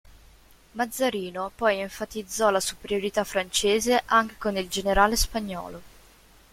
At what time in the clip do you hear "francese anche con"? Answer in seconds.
3.23-4.57